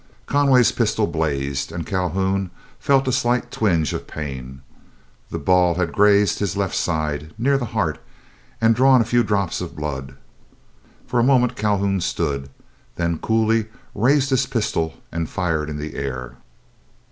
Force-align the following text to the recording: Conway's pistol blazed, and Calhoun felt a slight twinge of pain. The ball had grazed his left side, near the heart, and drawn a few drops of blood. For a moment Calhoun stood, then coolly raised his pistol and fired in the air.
Conway's 0.25 0.71
pistol 0.71 1.05
blazed, 1.05 1.71
and 1.71 1.85
Calhoun 1.85 2.49
felt 2.79 3.07
a 3.07 3.11
slight 3.11 3.51
twinge 3.51 3.93
of 3.93 4.07
pain. 4.07 4.63
The 5.29 5.37
ball 5.37 5.75
had 5.75 5.91
grazed 5.93 6.39
his 6.39 6.57
left 6.57 6.73
side, 6.73 7.35
near 7.37 7.55
the 7.55 7.65
heart, 7.77 7.99
and 8.59 8.73
drawn 8.73 9.01
a 9.01 9.05
few 9.05 9.21
drops 9.23 9.61
of 9.61 9.75
blood. 9.75 10.15
For 11.05 11.19
a 11.19 11.23
moment 11.23 11.55
Calhoun 11.55 12.01
stood, 12.01 12.49
then 12.95 13.19
coolly 13.19 13.67
raised 13.93 14.31
his 14.31 14.47
pistol 14.47 14.95
and 15.11 15.29
fired 15.29 15.69
in 15.69 15.77
the 15.77 15.93
air. 15.93 16.35